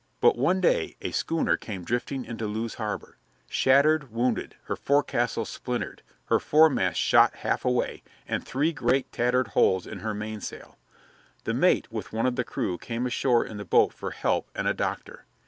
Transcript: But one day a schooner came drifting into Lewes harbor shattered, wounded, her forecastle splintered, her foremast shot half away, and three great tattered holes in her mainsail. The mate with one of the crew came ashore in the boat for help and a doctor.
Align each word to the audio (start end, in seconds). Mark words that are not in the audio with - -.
But 0.19 0.35
one 0.35 0.61
day 0.61 0.95
a 1.03 1.11
schooner 1.11 1.55
came 1.57 1.83
drifting 1.85 2.25
into 2.25 2.47
Lewes 2.47 2.73
harbor 2.73 3.17
shattered, 3.47 4.11
wounded, 4.11 4.55
her 4.63 4.75
forecastle 4.75 5.45
splintered, 5.45 6.01
her 6.25 6.39
foremast 6.39 6.99
shot 6.99 7.35
half 7.35 7.63
away, 7.65 8.01
and 8.27 8.43
three 8.43 8.73
great 8.73 9.11
tattered 9.11 9.49
holes 9.49 9.85
in 9.85 9.99
her 9.99 10.15
mainsail. 10.15 10.79
The 11.43 11.53
mate 11.53 11.91
with 11.91 12.11
one 12.13 12.25
of 12.25 12.35
the 12.35 12.43
crew 12.43 12.79
came 12.79 13.05
ashore 13.05 13.45
in 13.45 13.57
the 13.57 13.63
boat 13.63 13.93
for 13.93 14.09
help 14.09 14.49
and 14.55 14.67
a 14.67 14.73
doctor. 14.73 15.25